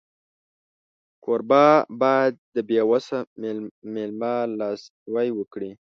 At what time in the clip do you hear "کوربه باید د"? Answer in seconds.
1.23-2.55